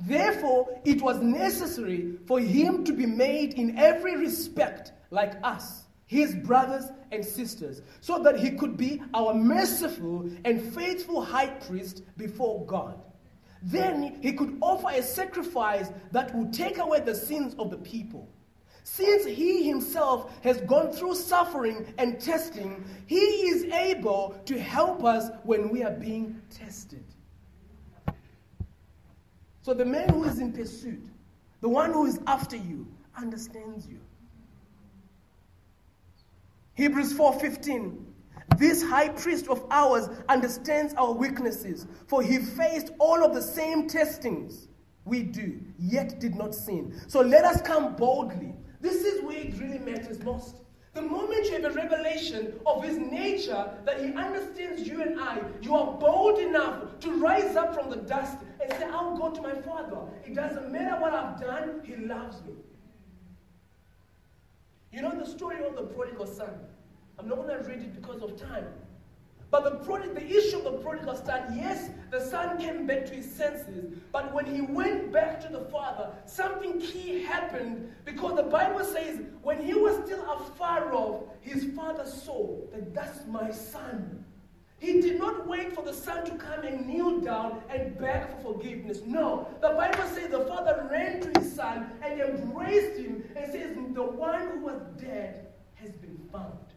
[0.00, 6.34] Therefore, it was necessary for him to be made in every respect like us, his
[6.36, 12.64] brothers and sisters, so that he could be our merciful and faithful high priest before
[12.66, 13.02] God.
[13.60, 18.28] Then he could offer a sacrifice that would take away the sins of the people.
[18.90, 25.30] Since he himself has gone through suffering and testing, he is able to help us
[25.44, 27.04] when we are being tested.
[29.60, 31.04] So the man who is in pursuit,
[31.60, 34.00] the one who is after you, understands you.
[36.74, 38.04] Hebrews 4:15
[38.56, 43.86] This high priest of ours understands our weaknesses, for he faced all of the same
[43.86, 44.66] testings
[45.04, 47.00] we do, yet did not sin.
[47.06, 48.54] So let us come boldly.
[48.80, 50.56] This is where it really matters most.
[50.94, 55.40] The moment you have a revelation of his nature, that he understands you and I,
[55.62, 59.42] you are bold enough to rise up from the dust and say, I'll go to
[59.42, 59.98] my father.
[60.24, 62.54] It doesn't matter what I've done, he loves me.
[64.92, 66.50] You know the story of the prodigal son.
[67.18, 68.66] I'm not going to read it because of time.
[69.50, 73.30] But the, the issue of the prodigal son, yes, the son came back to his
[73.30, 78.84] senses, but when he went back to the father, something key happened because the Bible
[78.84, 84.24] says when he was still afar off, his father saw that that's my son.
[84.80, 88.52] He did not wait for the son to come and kneel down and beg for
[88.54, 89.00] forgiveness.
[89.04, 89.48] No.
[89.60, 94.02] The Bible says the father ran to his son and embraced him and says, The
[94.02, 96.67] one who was dead has been found.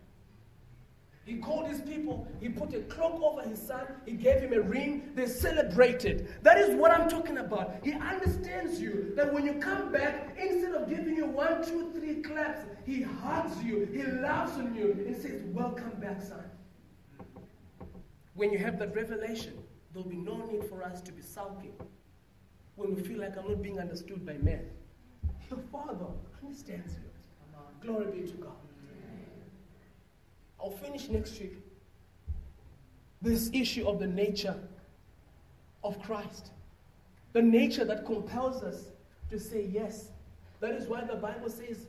[1.25, 4.61] He called his people, he put a cloak over his son, he gave him a
[4.61, 6.27] ring, they celebrated.
[6.41, 7.75] That is what I'm talking about.
[7.83, 12.23] He understands you that when you come back, instead of giving you one, two, three
[12.23, 16.43] claps, he hugs you, he laughs on you, and says, Welcome back, son.
[18.33, 19.53] When you have that revelation,
[19.93, 21.73] there'll be no need for us to be sulking.
[22.75, 24.65] When we feel like I'm not being understood by men,
[25.51, 26.07] your father
[26.41, 27.87] understands you.
[27.87, 28.60] Glory be to God.
[30.61, 31.57] I'll finish next week.
[33.21, 34.55] This issue of the nature
[35.83, 36.51] of Christ,
[37.33, 38.85] the nature that compels us
[39.29, 40.09] to say yes.
[40.59, 41.87] That is why the Bible says,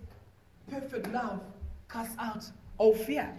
[0.71, 1.41] perfect love
[1.91, 2.45] casts out
[2.79, 3.33] all fear.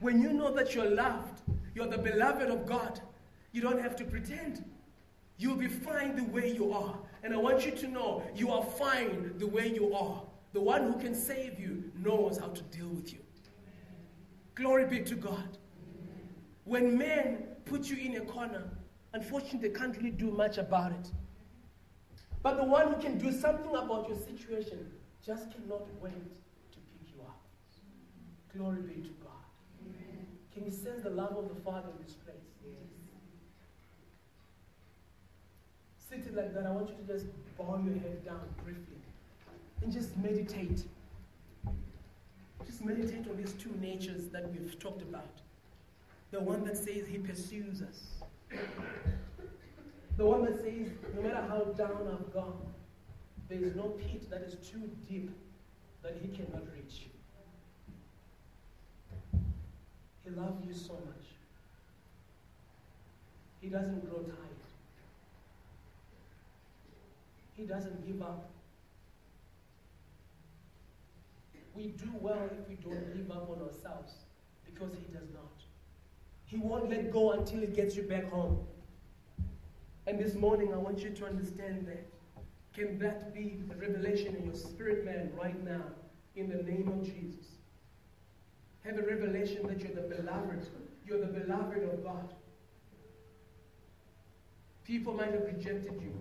[0.00, 1.42] When you know that you're loved,
[1.74, 3.00] you're the beloved of God,
[3.52, 4.64] you don't have to pretend.
[5.38, 6.96] You'll be fine the way you are.
[7.22, 10.22] And I want you to know you are fine the way you are.
[10.52, 13.20] The one who can save you knows how to deal with you.
[14.60, 15.56] Glory be to God.
[16.64, 18.64] When men put you in a corner,
[19.14, 21.10] unfortunately, they can't really do much about it.
[22.42, 24.92] But the one who can do something about your situation
[25.24, 27.40] just cannot wait to pick you up.
[28.54, 29.44] Glory be to God.
[29.82, 30.26] Amen.
[30.52, 32.36] Can you sense the love of the Father in this place?
[32.62, 32.76] Yes.
[36.06, 39.00] Sitting like that, I want you to just bow your head down briefly
[39.82, 40.82] and just meditate.
[42.70, 45.40] Just meditate on these two natures that we've talked about.
[46.30, 48.22] The one that says he pursues us.
[50.16, 52.60] The one that says, no matter how down I've gone,
[53.48, 55.30] there is no pit that is too deep
[56.04, 57.08] that he cannot reach.
[60.22, 61.26] He loves you so much.
[63.60, 64.60] He doesn't grow tired.
[67.56, 68.48] He doesn't give up.
[71.74, 74.12] We do well if we don't give up on ourselves
[74.64, 75.64] because He does not.
[76.44, 78.58] He won't let go until He gets you back home.
[80.06, 82.06] And this morning, I want you to understand that.
[82.72, 85.82] Can that be a revelation in your spirit, man, right now,
[86.36, 87.46] in the name of Jesus?
[88.84, 90.66] Have a revelation that you're the beloved.
[91.06, 92.32] You're the beloved of God.
[94.84, 96.12] People might have rejected you.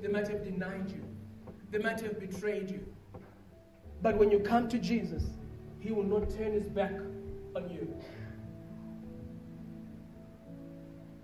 [0.00, 1.02] They might have denied you.
[1.70, 2.86] They might have betrayed you.
[4.02, 5.24] But when you come to Jesus,
[5.80, 6.92] He will not turn His back
[7.54, 7.94] on you.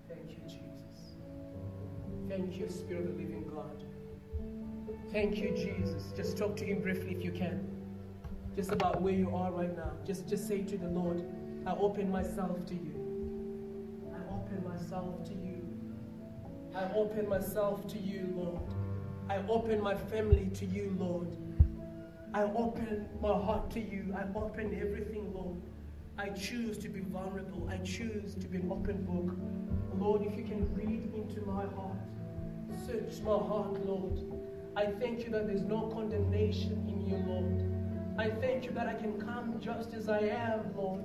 [0.08, 1.16] Thank you, Jesus.
[2.28, 3.84] Thank you, Spirit of the living God.
[5.12, 6.12] Thank you, Jesus.
[6.16, 7.68] Just talk to Him briefly if you can.
[8.56, 9.92] Just about where you are right now.
[10.06, 11.24] Just, just say to the Lord,
[11.66, 12.94] I open myself to you.
[14.12, 15.62] I open myself to you.
[16.74, 18.62] I open myself to you, Lord.
[19.28, 21.36] I open my family to you, Lord.
[22.34, 24.14] I open my heart to you.
[24.16, 25.60] I open everything, Lord.
[26.16, 27.68] I choose to be vulnerable.
[27.70, 29.36] I choose to be an open book.
[29.98, 31.98] Lord, if you can read into my heart,
[32.86, 34.18] search my heart, Lord.
[34.74, 37.72] I thank you that there's no condemnation in you, Lord.
[38.18, 41.02] I thank you that I can come just as I am, Lord.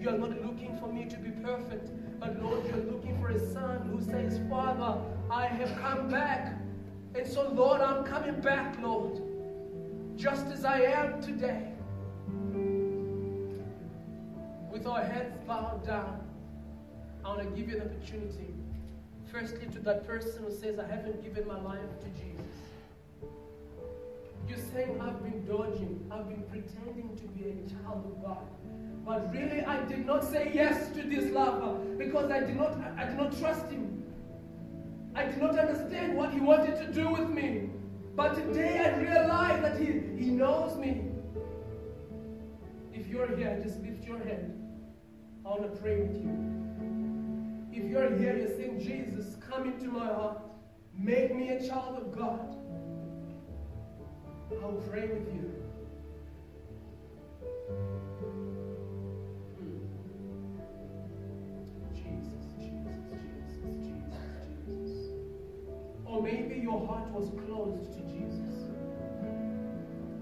[0.00, 3.52] You are not looking for me to be perfect, but Lord, you're looking for a
[3.52, 6.56] son who says, Father, I have come back.
[7.16, 9.22] And so, Lord, I'm coming back, Lord,
[10.18, 11.68] just as I am today.
[14.72, 16.20] With our heads bowed down,
[17.24, 18.52] I want to give you an opportunity.
[19.30, 22.46] Firstly, to that person who says, I haven't given my life to Jesus.
[24.48, 28.44] You're saying, I've been dodging, I've been pretending to be a child of God.
[29.06, 33.04] But really, I did not say yes to this lover because I did not, I
[33.04, 34.02] did not trust him.
[35.14, 37.70] I did not understand what he wanted to do with me.
[38.18, 39.86] But today I realize that he,
[40.20, 41.04] he knows me.
[42.92, 44.60] If you're here, just lift your hand.
[45.46, 46.34] I want to pray with you.
[47.70, 50.40] If you're here, you're saying, Jesus, come into my heart.
[50.92, 52.56] Make me a child of God.
[54.64, 55.54] I'll pray with you.
[59.54, 59.78] Hmm.
[61.94, 64.26] Jesus, Jesus, Jesus, Jesus,
[64.66, 65.06] Jesus.
[66.04, 68.07] Or maybe your heart was closed to.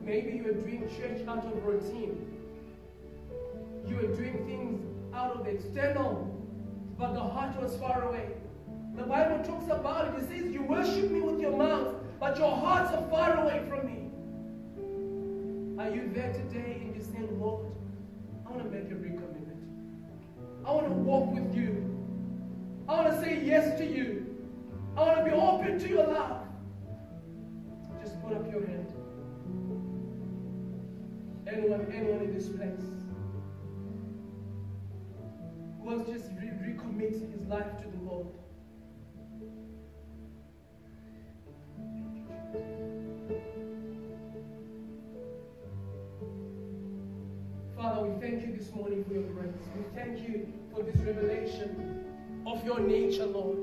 [0.06, 2.32] Maybe you were doing church out of routine.
[3.88, 4.80] You were doing things
[5.12, 6.32] out of external,
[6.96, 8.28] but the heart was far away.
[8.94, 10.22] The Bible talks about it.
[10.22, 13.86] It says, You worship me with your mouth, but your hearts are far away from
[13.86, 14.04] me.
[15.82, 17.66] Are you there today and you're saying, Lord,
[18.46, 19.58] I want to make a recommitment.
[20.64, 21.82] I want to walk with you.
[22.88, 24.36] I want to say yes to you.
[24.96, 26.35] I want to be open to your love.
[52.86, 53.58] Nature, Lord.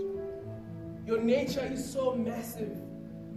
[1.05, 2.77] Your nature is so massive,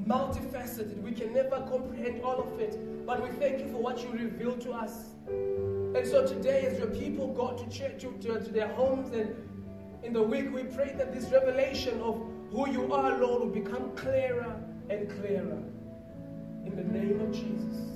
[0.07, 1.01] multifaceted.
[1.03, 3.07] We can never comprehend all of it.
[3.07, 5.07] But we thank you for what you revealed to us.
[5.29, 9.35] And so today, as your people go to church, to, to, to their homes, and
[10.03, 13.91] in the week, we pray that this revelation of who you are, Lord, will become
[13.97, 15.63] clearer and clearer.
[16.65, 17.96] In the name of Jesus.